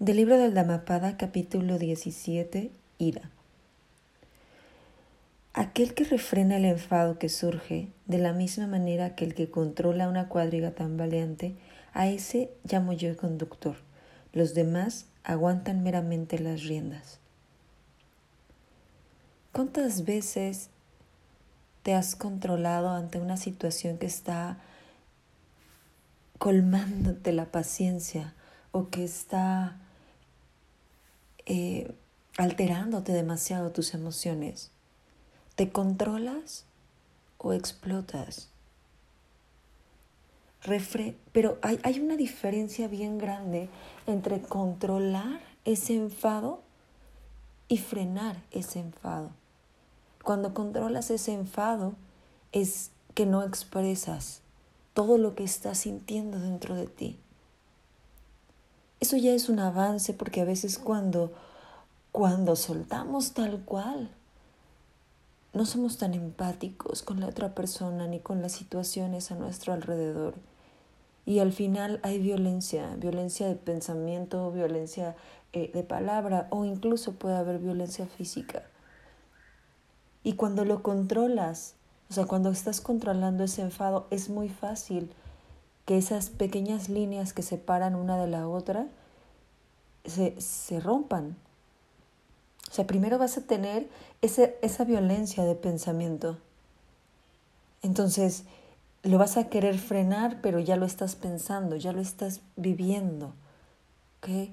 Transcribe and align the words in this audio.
Del 0.00 0.16
libro 0.16 0.38
del 0.38 0.54
Dhammapada, 0.54 1.18
capítulo 1.18 1.78
17, 1.78 2.70
Ira. 2.96 3.28
Aquel 5.52 5.92
que 5.92 6.04
refrena 6.04 6.56
el 6.56 6.64
enfado 6.64 7.18
que 7.18 7.28
surge, 7.28 7.88
de 8.06 8.16
la 8.16 8.32
misma 8.32 8.66
manera 8.66 9.14
que 9.14 9.26
el 9.26 9.34
que 9.34 9.50
controla 9.50 10.08
una 10.08 10.28
cuadriga 10.28 10.70
tan 10.70 10.96
valiente, 10.96 11.54
a 11.92 12.08
ese 12.08 12.50
llamo 12.64 12.94
yo 12.94 13.10
el 13.10 13.18
conductor. 13.18 13.76
Los 14.32 14.54
demás 14.54 15.04
aguantan 15.22 15.82
meramente 15.82 16.38
las 16.38 16.62
riendas. 16.62 17.18
¿Cuántas 19.52 20.06
veces 20.06 20.70
te 21.82 21.92
has 21.92 22.16
controlado 22.16 22.88
ante 22.88 23.20
una 23.20 23.36
situación 23.36 23.98
que 23.98 24.06
está 24.06 24.56
colmándote 26.38 27.32
la 27.32 27.44
paciencia 27.44 28.32
o 28.72 28.88
que 28.88 29.04
está 29.04 29.76
eh, 31.52 31.92
alterándote 32.36 33.12
demasiado 33.12 33.72
tus 33.72 33.92
emociones. 33.92 34.70
¿Te 35.56 35.70
controlas 35.70 36.64
o 37.38 37.52
explotas? 37.52 38.46
pero 41.32 41.58
hay, 41.62 41.80
hay 41.82 41.98
una 41.98 42.16
diferencia 42.16 42.86
bien 42.86 43.18
grande 43.18 43.68
entre 44.06 44.42
controlar 44.42 45.40
ese 45.64 45.94
enfado 45.96 46.60
y 47.66 47.78
frenar 47.78 48.36
ese 48.52 48.78
enfado. 48.78 49.30
Cuando 50.22 50.54
controlas 50.54 51.10
ese 51.10 51.32
enfado 51.32 51.94
es 52.52 52.92
que 53.14 53.26
no 53.26 53.42
expresas 53.42 54.42
todo 54.94 55.18
lo 55.18 55.34
que 55.34 55.42
estás 55.42 55.78
sintiendo 55.78 56.38
dentro 56.38 56.76
de 56.76 56.86
ti. 56.86 57.18
Eso 59.10 59.16
ya 59.16 59.32
es 59.32 59.48
un 59.48 59.58
avance 59.58 60.14
porque 60.14 60.40
a 60.40 60.44
veces 60.44 60.78
cuando, 60.78 61.32
cuando 62.12 62.54
soltamos 62.54 63.32
tal 63.32 63.58
cual, 63.64 64.08
no 65.52 65.66
somos 65.66 65.98
tan 65.98 66.14
empáticos 66.14 67.02
con 67.02 67.18
la 67.18 67.26
otra 67.26 67.52
persona 67.52 68.06
ni 68.06 68.20
con 68.20 68.40
las 68.40 68.52
situaciones 68.52 69.32
a 69.32 69.34
nuestro 69.34 69.72
alrededor. 69.72 70.34
Y 71.26 71.40
al 71.40 71.52
final 71.52 71.98
hay 72.04 72.20
violencia, 72.20 72.94
violencia 72.98 73.48
de 73.48 73.56
pensamiento, 73.56 74.52
violencia 74.52 75.16
eh, 75.54 75.72
de 75.74 75.82
palabra 75.82 76.46
o 76.50 76.64
incluso 76.64 77.14
puede 77.14 77.34
haber 77.34 77.58
violencia 77.58 78.06
física. 78.06 78.62
Y 80.22 80.34
cuando 80.34 80.64
lo 80.64 80.84
controlas, 80.84 81.74
o 82.10 82.14
sea, 82.14 82.26
cuando 82.26 82.50
estás 82.50 82.80
controlando 82.80 83.42
ese 83.42 83.62
enfado, 83.62 84.06
es 84.12 84.28
muy 84.28 84.48
fácil 84.48 85.10
que 85.90 85.98
esas 85.98 86.30
pequeñas 86.30 86.88
líneas 86.88 87.32
que 87.32 87.42
separan 87.42 87.96
una 87.96 88.16
de 88.16 88.28
la 88.28 88.46
otra 88.46 88.86
se, 90.04 90.40
se 90.40 90.78
rompan. 90.78 91.36
O 92.70 92.72
sea, 92.72 92.86
primero 92.86 93.18
vas 93.18 93.36
a 93.36 93.40
tener 93.40 93.88
ese, 94.22 94.56
esa 94.62 94.84
violencia 94.84 95.42
de 95.42 95.56
pensamiento. 95.56 96.38
Entonces, 97.82 98.44
lo 99.02 99.18
vas 99.18 99.36
a 99.36 99.48
querer 99.48 99.80
frenar, 99.80 100.40
pero 100.40 100.60
ya 100.60 100.76
lo 100.76 100.86
estás 100.86 101.16
pensando, 101.16 101.74
ya 101.74 101.90
lo 101.90 102.00
estás 102.00 102.40
viviendo. 102.54 103.32
¿Ok? 104.18 104.50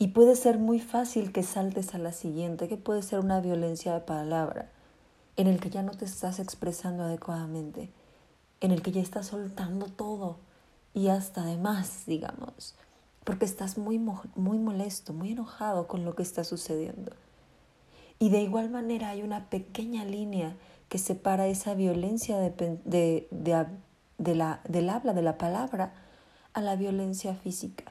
Y 0.00 0.08
puede 0.08 0.34
ser 0.34 0.58
muy 0.58 0.80
fácil 0.80 1.30
que 1.30 1.44
saltes 1.44 1.94
a 1.94 1.98
la 1.98 2.10
siguiente, 2.10 2.66
que 2.66 2.78
puede 2.78 3.04
ser 3.04 3.20
una 3.20 3.40
violencia 3.40 3.94
de 3.94 4.00
palabra, 4.00 4.72
en 5.36 5.46
el 5.46 5.60
que 5.60 5.70
ya 5.70 5.84
no 5.84 5.92
te 5.92 6.04
estás 6.04 6.40
expresando 6.40 7.04
adecuadamente, 7.04 7.90
en 8.60 8.72
el 8.72 8.82
que 8.82 8.90
ya 8.90 9.02
estás 9.02 9.26
soltando 9.28 9.86
todo 9.86 10.38
y 10.94 11.08
hasta 11.08 11.44
de 11.44 11.58
más, 11.58 12.06
digamos, 12.06 12.76
porque 13.24 13.44
estás 13.44 13.76
muy, 13.76 13.98
muy 13.98 14.58
molesto, 14.58 15.12
muy 15.12 15.32
enojado 15.32 15.88
con 15.88 16.04
lo 16.04 16.14
que 16.14 16.22
está 16.22 16.44
sucediendo. 16.44 17.12
Y 18.20 18.30
de 18.30 18.40
igual 18.40 18.70
manera 18.70 19.10
hay 19.10 19.22
una 19.22 19.50
pequeña 19.50 20.04
línea 20.04 20.56
que 20.88 20.98
separa 20.98 21.48
esa 21.48 21.74
violencia 21.74 22.38
de, 22.38 22.78
de, 22.84 23.28
de, 24.18 24.34
la, 24.34 24.60
del 24.68 24.88
habla, 24.88 25.12
de 25.12 25.22
la 25.22 25.36
palabra, 25.36 25.92
a 26.52 26.60
la 26.60 26.76
violencia 26.76 27.34
física. 27.34 27.84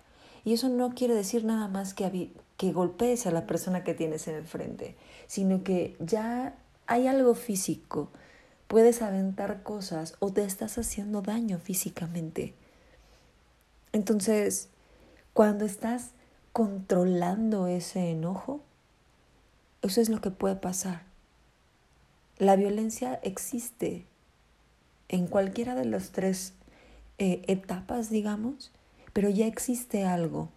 Y 0.46 0.54
eso 0.54 0.70
no 0.70 0.94
quiere 0.96 1.14
decir 1.14 1.44
nada 1.44 1.68
más 1.68 1.94
que, 1.94 2.32
que 2.56 2.72
golpees 2.72 3.28
a 3.28 3.32
la 3.32 3.46
persona 3.46 3.84
que 3.84 3.94
tienes 3.94 4.28
en 4.30 4.46
frente, 4.46 4.96
sino 5.28 5.64
que 5.64 5.98
ya 6.00 6.56
hay 6.88 7.08
algo 7.08 7.36
físico. 7.36 8.10
Puedes 8.68 9.02
aventar 9.02 9.64
cosas 9.64 10.16
o 10.20 10.32
te 10.32 10.46
estás 10.46 10.78
haciendo 10.78 11.22
daño 11.22 11.60
físicamente. 11.60 12.54
Entonces, 13.94 14.70
cuando 15.34 15.66
estás 15.66 16.12
controlando 16.52 17.68
ese 17.68 18.12
enojo, 18.12 18.62
eso 19.82 20.02
es 20.02 20.10
lo 20.10 20.20
que 20.22 20.32
puede 20.32 20.56
pasar. 20.56 21.04
La 22.38 22.56
violencia 22.56 23.20
existe 23.24 24.06
en 25.08 25.28
cualquiera 25.28 25.76
de 25.76 25.86
las 25.86 26.12
tres 26.12 26.54
eh, 27.20 27.44
etapas, 27.48 28.10
digamos, 28.10 28.72
pero 29.14 29.30
ya 29.30 29.46
existe 29.46 30.06
algo. 30.06 30.50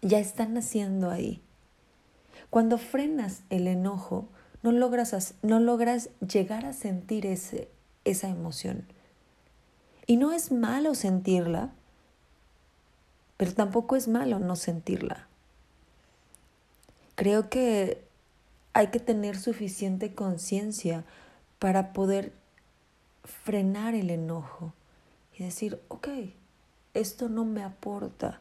Ya 0.00 0.18
está 0.18 0.46
naciendo 0.46 1.10
ahí. 1.10 1.40
Cuando 2.50 2.78
frenas 2.78 3.42
el 3.50 3.66
enojo, 3.66 4.28
no 4.62 4.72
logras, 4.72 5.34
no 5.42 5.58
logras 5.58 6.10
llegar 6.20 6.66
a 6.66 6.72
sentir 6.72 7.26
ese, 7.26 7.68
esa 8.04 8.28
emoción. 8.28 8.86
Y 10.06 10.16
no 10.16 10.32
es 10.32 10.52
malo 10.52 10.94
sentirla, 10.94 11.72
pero 13.36 13.52
tampoco 13.54 13.96
es 13.96 14.08
malo 14.08 14.38
no 14.38 14.56
sentirla. 14.56 15.26
Creo 17.14 17.48
que 17.50 18.02
hay 18.72 18.88
que 18.88 19.00
tener 19.00 19.38
suficiente 19.38 20.14
conciencia 20.14 21.04
para 21.58 21.92
poder 21.92 22.32
frenar 23.24 23.94
el 23.94 24.10
enojo 24.10 24.72
y 25.36 25.44
decir, 25.44 25.80
ok, 25.88 26.08
esto 26.94 27.28
no 27.28 27.44
me 27.44 27.62
aporta, 27.62 28.40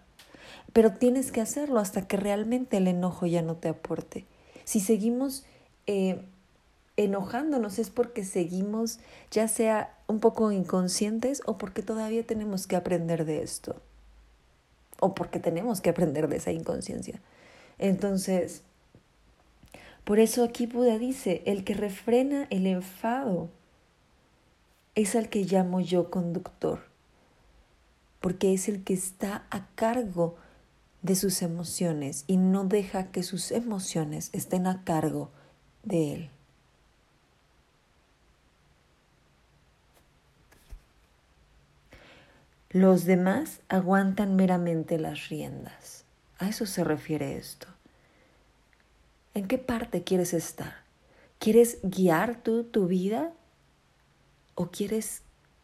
pero 0.74 0.94
tienes 0.94 1.32
que 1.32 1.42
hacerlo 1.42 1.80
hasta 1.80 2.08
que 2.08 2.18
realmente 2.18 2.78
el 2.78 2.88
enojo 2.88 3.26
ya 3.26 3.42
no 3.42 3.56
te 3.56 3.70
aporte. 3.70 4.26
Si 4.64 4.80
seguimos 4.80 5.44
eh, 5.88 6.24
enojándonos 6.98 7.80
es 7.80 7.90
porque 7.90 8.24
seguimos 8.24 9.00
ya 9.32 9.48
sea 9.48 9.98
un 10.08 10.20
poco 10.20 10.52
inconscientes 10.52 11.42
o 11.46 11.58
porque 11.58 11.82
todavía 11.84 12.26
tenemos 12.26 12.68
que 12.68 12.76
aprender 12.76 13.26
de 13.26 13.42
esto 13.42 13.76
o 15.02 15.14
porque 15.14 15.40
tenemos 15.40 15.82
que 15.82 15.90
aprender 15.90 16.30
de 16.30 16.38
esa 16.38 16.54
inconsciencia. 16.54 17.20
Entonces, 17.78 18.62
por 20.06 20.20
eso 20.20 20.44
aquí 20.44 20.68
Buda 20.68 20.98
dice, 20.98 21.44
el 21.46 21.66
que 21.66 21.74
refrena 21.74 22.48
el 22.50 22.66
enfado 22.68 23.50
es 24.96 25.16
al 25.16 25.28
que 25.30 25.44
llamo 25.44 25.82
yo 25.82 26.10
conductor, 26.10 26.80
porque 28.20 28.54
es 28.54 28.70
el 28.70 28.84
que 28.84 28.94
está 28.94 29.46
a 29.50 29.68
cargo 29.76 30.36
de 31.02 31.16
sus 31.16 31.42
emociones 31.42 32.24
y 32.28 32.38
no 32.38 32.66
deja 32.66 33.12
que 33.12 33.24
sus 33.24 33.52
emociones 33.52 34.30
estén 34.34 34.68
a 34.68 34.84
cargo 34.84 35.32
de 35.84 36.14
él. 36.14 36.30
Los 42.74 43.04
demás 43.04 43.60
aguantan 43.68 44.38
meramente 44.38 44.98
las 44.98 45.28
riendas. 45.28 46.06
A 46.38 46.48
eso 46.48 46.66
se 46.66 46.86
refiere 46.86 47.36
esto. 47.36 47.68
¿En 49.34 49.50
qué 49.50 49.58
parte 49.58 50.04
quieres 50.04 50.34
estar? 50.34 50.76
¿Quieres 51.38 51.80
guiar 51.84 52.42
tú 52.44 52.64
tu 52.64 52.88
vida 52.88 53.34
o 54.56 54.72
quieres 54.72 55.22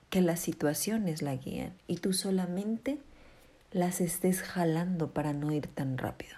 que 0.09 0.21
las 0.21 0.41
situaciones 0.41 1.21
la 1.21 1.35
guíen 1.35 1.73
y 1.87 1.97
tú 1.97 2.11
solamente 2.11 2.99
las 3.71 4.01
estés 4.01 4.41
jalando 4.41 5.13
para 5.13 5.31
no 5.31 5.53
ir 5.53 5.67
tan 5.67 5.97
rápido? 5.97 6.35